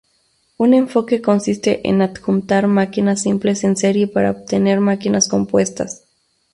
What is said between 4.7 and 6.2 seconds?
máquinas compuestas.